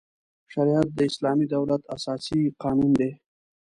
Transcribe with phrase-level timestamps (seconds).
[0.51, 3.11] شریعت د اسلامي دولت اساسي قانون دی.